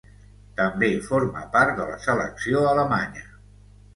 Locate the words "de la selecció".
1.79-2.63